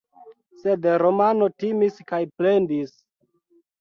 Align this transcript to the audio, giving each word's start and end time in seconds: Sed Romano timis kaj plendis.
Sed 0.61 0.87
Romano 1.03 1.49
timis 1.65 2.03
kaj 2.13 2.23
plendis. 2.41 2.95